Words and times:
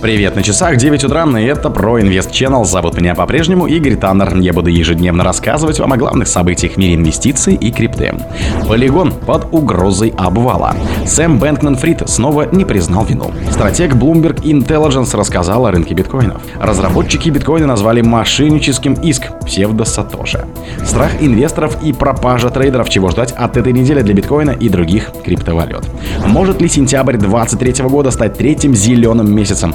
Привет, 0.00 0.36
на 0.36 0.42
часах 0.42 0.76
9 0.76 1.04
утра, 1.04 1.24
и 1.40 1.44
это 1.44 1.70
про 1.70 1.98
Инвест 2.02 2.30
Channel. 2.30 2.64
Зовут 2.66 2.98
меня 2.98 3.14
по-прежнему 3.14 3.66
Игорь 3.66 3.96
Таннер. 3.96 4.36
Я 4.36 4.52
буду 4.52 4.68
ежедневно 4.68 5.24
рассказывать 5.24 5.80
вам 5.80 5.94
о 5.94 5.96
главных 5.96 6.28
событиях 6.28 6.74
в 6.74 6.76
мире 6.76 6.96
инвестиций 6.96 7.54
и 7.54 7.72
крипты. 7.72 8.14
Полигон 8.68 9.12
под 9.12 9.48
угрозой 9.52 10.12
обвала. 10.18 10.74
Сэм 11.06 11.38
Бэнкман 11.38 11.76
Фрид 11.76 12.02
снова 12.06 12.46
не 12.52 12.66
признал 12.66 13.06
вину. 13.06 13.32
Стратег 13.50 13.94
Bloomberg 13.94 14.42
Intelligence 14.42 15.16
рассказал 15.16 15.64
о 15.64 15.70
рынке 15.70 15.94
биткоинов. 15.94 16.42
Разработчики 16.60 17.30
биткоина 17.30 17.66
назвали 17.66 18.02
мошенническим 18.02 18.94
иск 18.94 19.32
псевдо-сатоши. 19.46 20.44
Страх 20.84 21.10
инвесторов 21.20 21.82
и 21.82 21.94
пропажа 21.94 22.50
трейдеров, 22.50 22.90
чего 22.90 23.08
ждать 23.08 23.32
от 23.32 23.56
этой 23.56 23.72
недели 23.72 24.02
для 24.02 24.12
биткоина 24.12 24.50
и 24.50 24.68
других 24.68 25.10
криптовалют. 25.24 25.84
Может 26.26 26.60
ли 26.60 26.68
сентябрь 26.68 27.16
2023 27.16 27.86
года 27.86 28.10
стать 28.10 28.36
третьим 28.36 28.74
зеленым 28.74 29.34
месяцем 29.34 29.74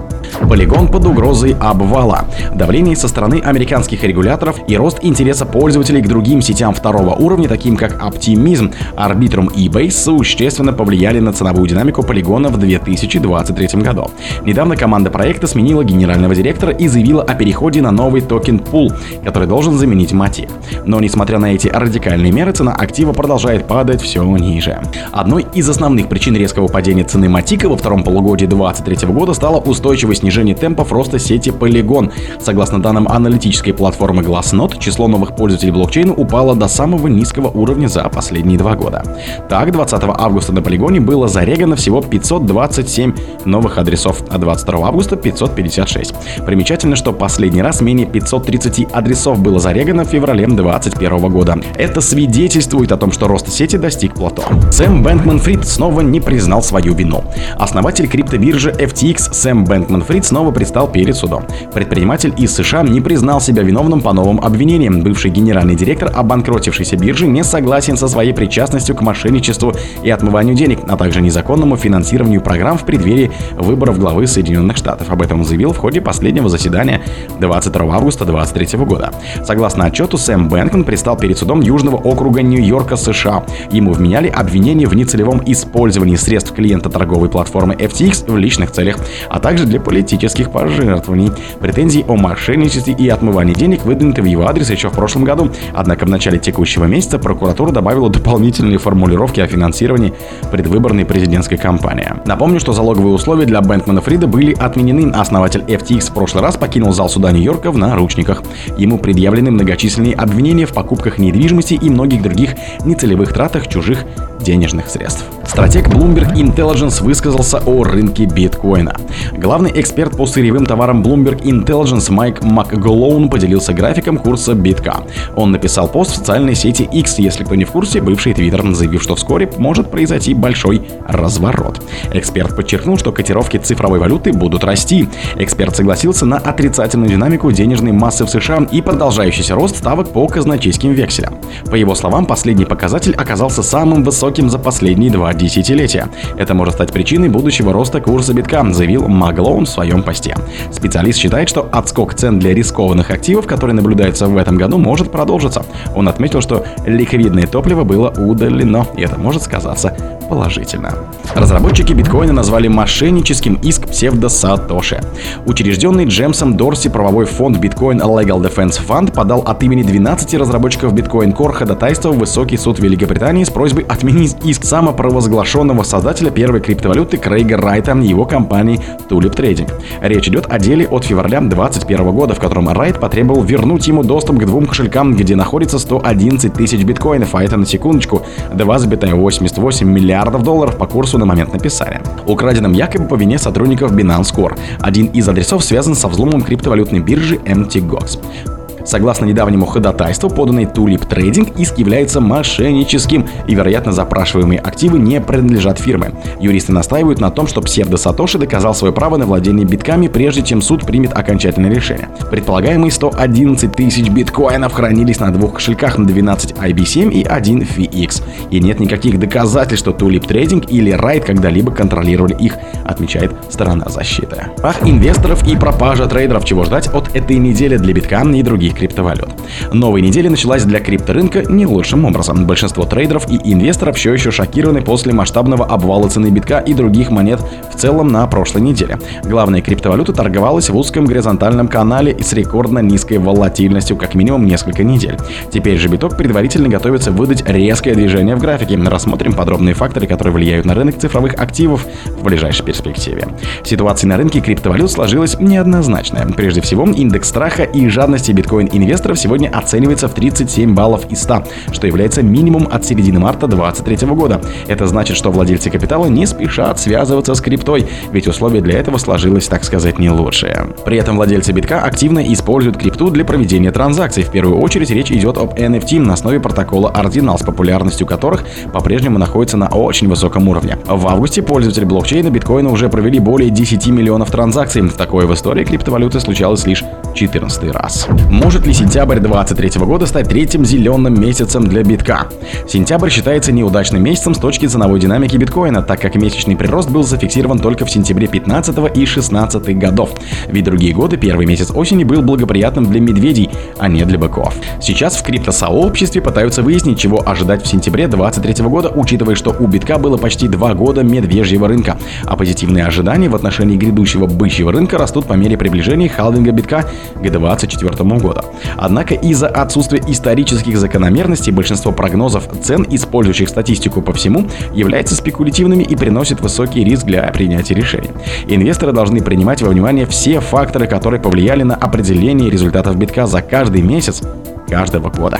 Полигон 0.47 0.87
под 0.87 1.05
угрозой 1.05 1.55
обвала. 1.59 2.25
Давление 2.53 2.95
со 2.95 3.07
стороны 3.07 3.41
американских 3.43 4.03
регуляторов 4.03 4.57
и 4.67 4.75
рост 4.77 4.99
интереса 5.01 5.45
пользователей 5.45 6.01
к 6.01 6.07
другим 6.07 6.41
сетям 6.41 6.73
второго 6.73 7.15
уровня, 7.15 7.47
таким 7.47 7.75
как 7.77 8.01
Optimism, 8.01 8.73
Arbitrum 8.95 9.53
и 9.55 9.67
Base, 9.69 9.91
существенно 9.91 10.73
повлияли 10.73 11.19
на 11.19 11.33
ценовую 11.33 11.67
динамику 11.67 12.03
полигона 12.03 12.49
в 12.49 12.57
2023 12.57 13.81
году. 13.81 14.09
Недавно 14.45 14.75
команда 14.75 15.09
проекта 15.09 15.47
сменила 15.47 15.83
генерального 15.83 16.35
директора 16.35 16.73
и 16.73 16.87
заявила 16.87 17.23
о 17.23 17.35
переходе 17.35 17.81
на 17.81 17.91
новый 17.91 18.21
токен 18.21 18.57
Pool, 18.57 18.93
который 19.23 19.47
должен 19.47 19.77
заменить 19.77 20.11
Matic. 20.11 20.49
Но 20.85 20.99
несмотря 20.99 21.39
на 21.39 21.53
эти 21.53 21.67
радикальные 21.67 22.31
меры, 22.31 22.51
цена 22.51 22.73
актива 22.73 23.13
продолжает 23.13 23.67
падать 23.67 24.01
все 24.01 24.23
ниже. 24.23 24.81
Одной 25.11 25.45
из 25.53 25.69
основных 25.69 26.07
причин 26.07 26.35
резкого 26.35 26.67
падения 26.67 27.03
цены 27.03 27.29
Матика 27.29 27.69
во 27.69 27.77
втором 27.77 28.03
полугодии 28.03 28.45
2023 28.45 29.07
года 29.09 29.33
стала 29.33 29.57
устойчивость 29.57 30.20
снижение 30.21 30.55
темпов 30.55 30.91
роста 30.91 31.19
сети 31.19 31.49
Polygon. 31.49 32.11
Согласно 32.39 32.81
данным 32.81 33.07
аналитической 33.07 33.71
платформы 33.71 34.21
Glassnode, 34.21 34.79
число 34.79 35.07
новых 35.07 35.35
пользователей 35.35 35.71
блокчейна 35.71 36.13
упало 36.13 36.55
до 36.55 36.67
самого 36.67 37.07
низкого 37.07 37.47
уровня 37.47 37.87
за 37.87 38.03
последние 38.09 38.57
два 38.57 38.75
года. 38.75 39.03
Так, 39.49 39.71
20 39.71 40.03
августа 40.03 40.53
на 40.53 40.61
полигоне 40.61 40.99
было 40.99 41.27
зарегано 41.27 41.75
всего 41.75 42.01
527 42.01 43.15
новых 43.45 43.77
адресов, 43.77 44.23
а 44.29 44.37
22 44.37 44.87
августа 44.87 45.15
556. 45.15 46.13
Примечательно, 46.45 46.95
что 46.95 47.13
последний 47.13 47.61
раз 47.61 47.81
менее 47.81 48.05
530 48.05 48.87
адресов 48.93 49.39
было 49.39 49.59
зарегано 49.59 50.05
в 50.05 50.09
феврале 50.09 50.45
2021 50.45 51.31
года. 51.31 51.57
Это 51.75 52.01
свидетельствует 52.01 52.91
о 52.91 52.97
том, 52.97 53.11
что 53.11 53.27
рост 53.27 53.49
сети 53.51 53.77
достиг 53.77 54.13
плато. 54.13 54.43
Сэм 54.71 55.01
Бэнкман 55.01 55.39
Фрид 55.39 55.67
снова 55.67 56.01
не 56.01 56.19
признал 56.19 56.61
свою 56.61 56.93
вину. 56.93 57.23
Основатель 57.57 58.07
криптобиржи 58.07 58.71
FTX 58.71 59.33
Сэм 59.33 59.65
Бэнкман 59.65 60.03
Фрид 60.11 60.25
снова 60.25 60.51
предстал 60.51 60.91
перед 60.91 61.15
судом. 61.15 61.45
Предприниматель 61.73 62.33
из 62.35 62.53
США 62.53 62.83
не 62.83 62.99
признал 62.99 63.39
себя 63.39 63.63
виновным 63.63 64.01
по 64.01 64.11
новым 64.11 64.41
обвинениям. 64.41 65.03
Бывший 65.03 65.31
генеральный 65.31 65.73
директор 65.73 66.11
обанкротившейся 66.13 66.97
биржи 66.97 67.27
не 67.27 67.45
согласен 67.45 67.95
со 67.95 68.09
своей 68.09 68.33
причастностью 68.33 68.93
к 68.93 69.01
мошенничеству 69.01 69.73
и 70.03 70.09
отмыванию 70.09 70.53
денег, 70.53 70.79
а 70.89 70.97
также 70.97 71.21
незаконному 71.21 71.77
финансированию 71.77 72.41
программ 72.41 72.77
в 72.77 72.83
преддверии 72.83 73.31
выборов 73.55 73.99
главы 73.99 74.27
Соединенных 74.27 74.75
Штатов. 74.75 75.09
Об 75.09 75.21
этом 75.21 75.39
он 75.39 75.45
заявил 75.45 75.71
в 75.71 75.77
ходе 75.77 76.01
последнего 76.01 76.49
заседания 76.49 77.01
22 77.39 77.95
августа 77.95 78.25
2023 78.25 78.79
года. 78.83 79.13
Согласно 79.45 79.85
отчету, 79.85 80.17
Сэм 80.17 80.49
Бэнкман 80.49 80.83
предстал 80.83 81.15
перед 81.15 81.37
судом 81.37 81.61
Южного 81.61 81.95
округа 81.95 82.41
Нью-Йорка, 82.41 82.97
США. 82.97 83.45
Ему 83.71 83.93
вменяли 83.93 84.27
обвинения 84.27 84.87
в 84.87 84.93
нецелевом 84.93 85.41
использовании 85.45 86.17
средств 86.17 86.53
клиента 86.53 86.89
торговой 86.89 87.29
платформы 87.29 87.75
FTX 87.75 88.29
в 88.29 88.35
личных 88.35 88.71
целях, 88.71 88.97
а 89.29 89.39
также 89.39 89.65
для 89.65 89.79
политических 89.91 90.51
пожертвований. 90.51 91.33
Претензии 91.59 92.05
о 92.07 92.15
мошенничестве 92.15 92.93
и 92.93 93.09
отмывании 93.09 93.53
денег 93.53 93.83
выдвинуты 93.83 94.21
в 94.21 94.25
его 94.25 94.47
адрес 94.47 94.69
еще 94.69 94.87
в 94.87 94.93
прошлом 94.93 95.25
году. 95.25 95.51
Однако 95.73 96.05
в 96.05 96.09
начале 96.09 96.39
текущего 96.39 96.85
месяца 96.85 97.19
прокуратура 97.19 97.71
добавила 97.71 98.09
дополнительные 98.09 98.77
формулировки 98.77 99.41
о 99.41 99.47
финансировании 99.47 100.13
предвыборной 100.49 101.03
президентской 101.03 101.57
кампании. 101.57 102.07
Напомню, 102.25 102.61
что 102.61 102.71
залоговые 102.71 103.13
условия 103.13 103.45
для 103.45 103.59
Бэнкмана 103.59 103.99
Фрида 103.99 104.27
были 104.27 104.53
отменены. 104.53 105.11
Основатель 105.11 105.65
FTX 105.67 106.11
в 106.11 106.13
прошлый 106.13 106.41
раз 106.41 106.55
покинул 106.55 106.93
зал 106.93 107.09
суда 107.09 107.33
Нью-Йорка 107.33 107.69
в 107.69 107.77
наручниках. 107.77 108.43
Ему 108.77 108.97
предъявлены 108.97 109.51
многочисленные 109.51 110.15
обвинения 110.15 110.65
в 110.65 110.71
покупках 110.71 111.17
недвижимости 111.17 111.73
и 111.73 111.89
многих 111.89 112.21
других 112.21 112.55
нецелевых 112.85 113.33
тратах 113.33 113.67
чужих 113.67 114.05
денежных 114.41 114.89
средств. 114.89 115.25
Стратег 115.45 115.87
Bloomberg 115.87 116.33
Intelligence 116.33 117.03
высказался 117.03 117.61
о 117.65 117.83
рынке 117.83 118.25
биткоина. 118.25 118.95
Главный 119.33 119.71
эксперт 119.75 120.15
по 120.15 120.25
сырьевым 120.25 120.65
товарам 120.65 121.03
Bloomberg 121.03 121.41
Intelligence 121.43 122.11
Майк 122.11 122.41
МакГлоун 122.43 123.29
поделился 123.29 123.73
графиком 123.73 124.17
курса 124.17 124.53
битка. 124.53 125.03
Он 125.35 125.51
написал 125.51 125.87
пост 125.87 126.11
в 126.11 126.15
социальной 126.15 126.55
сети 126.55 126.83
X, 126.83 127.19
если 127.19 127.43
кто 127.43 127.55
не 127.55 127.65
в 127.65 127.71
курсе, 127.71 128.01
бывший 128.01 128.33
твиттер, 128.33 128.63
заявив, 128.73 129.03
что 129.03 129.15
вскоре 129.15 129.49
может 129.57 129.91
произойти 129.91 130.33
большой 130.33 130.81
разворот. 131.07 131.81
Эксперт 132.13 132.55
подчеркнул, 132.55 132.97
что 132.97 133.11
котировки 133.11 133.57
цифровой 133.57 133.99
валюты 133.99 134.33
будут 134.33 134.63
расти. 134.63 135.07
Эксперт 135.35 135.75
согласился 135.75 136.25
на 136.25 136.37
отрицательную 136.37 137.09
динамику 137.09 137.51
денежной 137.51 137.91
массы 137.91 138.25
в 138.25 138.29
США 138.29 138.67
и 138.71 138.81
продолжающийся 138.81 139.55
рост 139.55 139.77
ставок 139.77 140.09
по 140.09 140.27
казначейским 140.27 140.91
векселям. 140.91 141.35
По 141.69 141.75
его 141.75 141.95
словам, 141.95 142.25
последний 142.25 142.65
показатель 142.65 143.13
оказался 143.15 143.63
самым 143.63 144.03
высоким 144.03 144.30
за 144.39 144.57
последние 144.59 145.11
два 145.11 145.33
десятилетия. 145.33 146.07
Это 146.37 146.53
может 146.53 146.75
стать 146.75 146.93
причиной 146.93 147.29
будущего 147.29 147.73
роста 147.73 147.99
курса 147.99 148.33
битка, 148.33 148.65
заявил 148.71 149.07
Маглоун 149.07 149.65
в 149.65 149.69
своем 149.69 150.03
посте. 150.03 150.35
Специалист 150.71 151.19
считает, 151.19 151.49
что 151.49 151.67
отскок 151.71 152.13
цен 152.13 152.39
для 152.39 152.53
рискованных 152.53 153.11
активов, 153.11 153.45
который 153.45 153.73
наблюдается 153.73 154.27
в 154.27 154.37
этом 154.37 154.55
году, 154.55 154.77
может 154.77 155.11
продолжиться. 155.11 155.65
Он 155.95 156.07
отметил, 156.07 156.41
что 156.41 156.65
ликвидное 156.85 157.47
топливо 157.47 157.83
было 157.83 158.09
удалено, 158.09 158.85
и 158.95 159.01
это 159.01 159.17
может 159.17 159.43
сказаться 159.43 159.95
положительно. 160.31 160.93
Разработчики 161.35 161.91
биткоина 161.91 162.31
назвали 162.31 162.69
мошенническим 162.69 163.55
иск 163.55 163.89
псевдо 163.89 164.29
Сатоши. 164.29 165.01
Учрежденный 165.45 166.05
Джемсом 166.05 166.55
Дорси 166.55 166.87
правовой 166.87 167.25
фонд 167.25 167.57
Bitcoin 167.57 167.99
Legal 167.99 168.41
Defense 168.41 168.79
Fund 168.87 169.11
подал 169.11 169.41
от 169.41 169.61
имени 169.61 169.83
12 169.83 170.33
разработчиков 170.35 170.93
Bitcoin 170.93 171.35
Core 171.35 171.51
ходатайство 171.51 172.11
в 172.11 172.19
Высокий 172.19 172.55
суд 172.55 172.79
Великобритании 172.79 173.43
с 173.43 173.49
просьбой 173.49 173.83
отменить 173.83 174.37
иск 174.45 174.63
самопровозглашенного 174.63 175.83
создателя 175.83 176.31
первой 176.31 176.61
криптовалюты 176.61 177.17
Крейга 177.17 177.57
Райта 177.57 177.91
и 177.91 178.07
его 178.07 178.23
компании 178.23 178.79
Tulip 179.09 179.35
Trading. 179.35 179.69
Речь 180.01 180.29
идет 180.29 180.45
о 180.47 180.59
деле 180.59 180.87
от 180.87 181.03
февраля 181.03 181.41
2021 181.41 182.11
года, 182.13 182.35
в 182.35 182.39
котором 182.39 182.69
Райт 182.69 183.01
потребовал 183.01 183.43
вернуть 183.43 183.85
ему 183.87 184.03
доступ 184.03 184.39
к 184.39 184.45
двум 184.45 184.65
кошелькам, 184.65 185.13
где 185.13 185.35
находится 185.35 185.77
111 185.77 186.53
тысяч 186.53 186.85
биткоинов, 186.85 187.35
а 187.35 187.43
это 187.43 187.57
на 187.57 187.65
секундочку 187.65 188.21
2,88 188.53 189.99
миллиардов 190.21 190.43
долларов 190.43 190.77
по 190.77 190.85
курсу 190.85 191.17
на 191.17 191.25
момент 191.25 191.51
написания. 191.53 192.01
Украденным 192.27 192.73
якобы 192.73 193.07
по 193.07 193.15
вине 193.15 193.39
сотрудников 193.39 193.91
Binance 193.93 194.33
Core. 194.35 194.57
Один 194.79 195.07
из 195.07 195.27
адресов 195.27 195.63
связан 195.63 195.95
со 195.95 196.07
взломом 196.07 196.43
криптовалютной 196.43 196.99
биржи 196.99 197.37
MTGOX. 197.37 198.60
Согласно 198.85 199.25
недавнему 199.25 199.65
ходатайству, 199.65 200.29
поданный 200.29 200.65
Tulip 200.65 201.07
Trading, 201.07 201.59
иск 201.59 201.77
является 201.77 202.21
мошенническим 202.21 203.27
и, 203.47 203.55
вероятно, 203.55 203.91
запрашиваемые 203.91 204.59
активы 204.59 204.99
не 204.99 205.19
принадлежат 205.21 205.79
фирме. 205.79 206.11
Юристы 206.39 206.71
настаивают 206.71 207.19
на 207.19 207.31
том, 207.31 207.47
что 207.47 207.61
псевдо 207.61 207.97
Сатоши 207.97 208.37
доказал 208.37 208.73
свое 208.73 208.93
право 208.93 209.17
на 209.17 209.25
владение 209.25 209.65
битками, 209.65 210.07
прежде 210.07 210.41
чем 210.41 210.61
суд 210.61 210.85
примет 210.85 211.13
окончательное 211.13 211.69
решение. 211.69 212.09
Предполагаемые 212.29 212.91
111 212.91 213.75
тысяч 213.75 214.09
биткоинов 214.09 214.73
хранились 214.73 215.19
на 215.19 215.31
двух 215.31 215.55
кошельках 215.55 215.97
на 215.97 216.05
12 216.05 216.51
IB7 216.53 217.11
и 217.11 217.23
1 217.23 217.61
FX. 217.61 218.23
И 218.49 218.59
нет 218.59 218.79
никаких 218.79 219.19
доказательств, 219.19 219.89
что 219.89 219.91
Tulip 219.91 220.27
Trading 220.27 220.67
или 220.69 220.93
Ride 220.93 221.25
когда-либо 221.25 221.71
контролировали 221.71 222.35
их, 222.35 222.57
отмечает 222.85 223.31
сторона 223.49 223.89
защиты. 223.89 224.47
Ах 224.63 224.81
инвесторов 224.87 225.47
и 225.47 225.55
пропажа 225.55 226.07
трейдеров, 226.07 226.45
чего 226.45 226.63
ждать 226.63 226.87
от 226.87 227.15
этой 227.15 227.37
недели 227.37 227.77
для 227.77 227.93
битка 227.93 228.21
и 228.21 228.43
других 228.43 228.70
других 228.71 228.77
криптовалют. 228.77 229.29
Новая 229.73 230.01
неделя 230.01 230.29
началась 230.29 230.63
для 230.63 230.79
крипторынка 230.79 231.43
не 231.49 231.65
лучшим 231.65 232.05
образом. 232.05 232.45
Большинство 232.45 232.83
трейдеров 232.85 233.29
и 233.29 233.39
инвесторов 233.43 233.97
все 233.97 234.13
еще 234.13 234.31
шокированы 234.31 234.81
после 234.81 235.13
масштабного 235.13 235.65
обвала 235.65 236.09
цены 236.09 236.29
битка 236.29 236.59
и 236.59 236.73
других 236.73 237.09
монет 237.11 237.39
в 237.73 237.77
целом 237.77 238.09
на 238.09 238.25
прошлой 238.27 238.61
неделе. 238.61 238.99
Главная 239.23 239.61
криптовалюта 239.61 240.13
торговалась 240.13 240.69
в 240.69 240.77
узком 240.77 241.05
горизонтальном 241.05 241.67
канале 241.67 242.11
и 242.11 242.23
с 242.23 242.33
рекордно 242.33 242.79
низкой 242.79 243.17
волатильностью 243.17 243.97
как 243.97 244.15
минимум 244.15 244.45
несколько 244.45 244.83
недель. 244.83 245.17
Теперь 245.51 245.77
же 245.77 245.87
биток 245.87 246.17
предварительно 246.17 246.69
готовится 246.69 247.11
выдать 247.11 247.47
резкое 247.47 247.95
движение 247.95 248.35
в 248.35 248.39
графике. 248.39 248.77
Рассмотрим 248.81 249.33
подробные 249.33 249.73
факторы, 249.73 250.07
которые 250.07 250.33
влияют 250.33 250.65
на 250.65 250.73
рынок 250.73 250.97
цифровых 250.97 251.35
активов 251.35 251.85
в 252.05 252.23
ближайшей 252.23 252.65
перспективе. 252.65 253.27
Ситуация 253.63 254.07
на 254.07 254.17
рынке 254.17 254.41
криптовалют 254.41 254.91
сложилась 254.91 255.39
неоднозначная. 255.39 256.25
Прежде 256.27 256.61
всего, 256.61 256.85
индекс 256.85 257.29
страха 257.29 257.63
и 257.63 257.87
жадности 257.87 258.31
биткоина 258.31 258.60
биткоин-инвесторов 258.61 259.19
сегодня 259.19 259.49
оценивается 259.49 260.07
в 260.07 260.13
37 260.13 260.73
баллов 260.73 261.05
из 261.09 261.23
100, 261.23 261.43
что 261.71 261.87
является 261.87 262.21
минимум 262.21 262.67
от 262.71 262.85
середины 262.85 263.19
марта 263.19 263.47
2023 263.47 264.07
года. 264.09 264.41
Это 264.67 264.87
значит, 264.87 265.17
что 265.17 265.31
владельцы 265.31 265.69
капитала 265.69 266.05
не 266.07 266.25
спешат 266.25 266.79
связываться 266.79 267.33
с 267.33 267.41
криптой, 267.41 267.87
ведь 268.11 268.27
условия 268.27 268.61
для 268.61 268.79
этого 268.79 268.97
сложилось, 268.97 269.47
так 269.47 269.63
сказать, 269.63 269.99
не 269.99 270.09
лучшие. 270.09 270.67
При 270.85 270.97
этом 270.97 271.15
владельцы 271.15 271.51
битка 271.51 271.81
активно 271.81 272.19
используют 272.33 272.77
крипту 272.77 273.09
для 273.09 273.25
проведения 273.25 273.71
транзакций. 273.71 274.23
В 274.23 274.31
первую 274.31 274.59
очередь 274.59 274.89
речь 274.91 275.11
идет 275.11 275.37
об 275.37 275.53
NFT 275.53 275.99
на 275.99 276.13
основе 276.13 276.39
протокола 276.39 276.91
Ordinal, 276.93 277.37
с 277.37 277.43
популярностью 277.43 278.05
которых 278.05 278.43
по-прежнему 278.73 279.17
находится 279.17 279.57
на 279.57 279.67
очень 279.67 280.07
высоком 280.07 280.47
уровне. 280.47 280.77
В 280.85 281.07
августе 281.07 281.41
пользователи 281.41 281.85
блокчейна 281.85 282.29
биткоина 282.29 282.69
уже 282.69 282.89
провели 282.89 283.19
более 283.19 283.49
10 283.49 283.87
миллионов 283.87 284.31
транзакций. 284.31 284.89
Такое 284.89 285.25
в 285.25 285.33
истории 285.33 285.63
криптовалюты 285.63 286.19
случалось 286.19 286.65
лишь 286.65 286.83
14 287.13 287.71
раз. 287.71 288.07
Может 288.29 288.65
ли 288.65 288.73
сентябрь 288.73 289.19
2023 289.19 289.85
года 289.85 290.05
стать 290.05 290.29
третьим 290.29 290.65
зеленым 290.65 291.19
месяцем 291.19 291.67
для 291.67 291.83
битка? 291.83 292.27
Сентябрь 292.67 293.09
считается 293.09 293.51
неудачным 293.51 294.03
месяцем 294.03 294.33
с 294.33 294.37
точки 294.37 294.65
ценовой 294.65 294.99
динамики 294.99 295.37
биткоина, 295.37 295.81
так 295.81 296.01
как 296.01 296.15
месячный 296.15 296.55
прирост 296.55 296.89
был 296.89 297.03
зафиксирован 297.03 297.59
только 297.59 297.85
в 297.85 297.91
сентябре 297.91 298.27
15 298.27 298.95
и 298.95 299.05
16 299.05 299.77
годов. 299.77 300.11
Ведь 300.47 300.63
другие 300.63 300.93
годы 300.93 301.17
первый 301.17 301.45
месяц 301.45 301.71
осени 301.71 302.03
был 302.03 302.21
благоприятным 302.21 302.85
для 302.85 302.99
медведей, 303.01 303.49
а 303.77 303.87
не 303.87 304.03
для 304.05 304.17
быков. 304.17 304.53
Сейчас 304.81 305.15
в 305.15 305.23
криптосообществе 305.23 306.21
пытаются 306.21 306.61
выяснить, 306.61 306.99
чего 306.99 307.21
ожидать 307.27 307.63
в 307.63 307.67
сентябре 307.67 308.07
2023 308.07 308.65
года, 308.65 308.89
учитывая, 308.89 309.35
что 309.35 309.55
у 309.57 309.67
битка 309.67 309.97
было 309.97 310.17
почти 310.17 310.47
два 310.47 310.73
года 310.73 311.03
медвежьего 311.03 311.67
рынка, 311.67 311.97
а 312.25 312.35
позитивные 312.35 312.85
ожидания 312.85 313.29
в 313.29 313.35
отношении 313.35 313.77
грядущего 313.77 314.27
бычьего 314.27 314.71
рынка 314.71 314.97
растут 314.97 315.25
по 315.25 315.33
мере 315.33 315.57
приближения 315.57 316.09
халвинга 316.09 316.51
битка 316.51 316.89
к 317.15 317.21
2024 317.21 318.19
году. 318.19 318.41
Однако 318.77 319.15
из-за 319.15 319.47
отсутствия 319.47 320.01
исторических 320.07 320.77
закономерностей 320.77 321.51
большинство 321.51 321.91
прогнозов 321.91 322.43
цен, 322.61 322.85
использующих 322.89 323.49
статистику 323.49 324.01
по 324.01 324.13
всему, 324.13 324.47
являются 324.73 325.15
спекулятивными 325.15 325.83
и 325.83 325.95
приносят 325.95 326.41
высокий 326.41 326.83
риск 326.83 327.05
для 327.05 327.23
принятия 327.31 327.73
решений. 327.73 328.11
Инвесторы 328.47 328.91
должны 328.91 329.21
принимать 329.21 329.61
во 329.61 329.69
внимание 329.69 330.05
все 330.05 330.39
факторы, 330.39 330.87
которые 330.87 331.21
повлияли 331.21 331.63
на 331.63 331.75
определение 331.75 332.49
результатов 332.49 332.95
битка 332.95 333.27
за 333.27 333.41
каждый 333.41 333.81
месяц 333.81 334.21
каждого 334.67 335.09
года. 335.09 335.39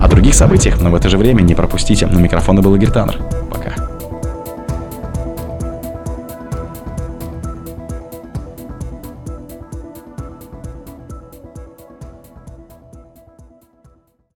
О 0.00 0.08
других 0.08 0.34
событиях, 0.34 0.80
но 0.80 0.90
в 0.90 0.94
это 0.94 1.08
же 1.08 1.16
время 1.16 1.40
не 1.42 1.54
пропустите. 1.54 2.06
На 2.06 2.18
микрофона 2.18 2.60
был 2.60 2.74
Игорь 2.74 2.90
Таннер. 2.90 3.18
Пока. 3.50 3.85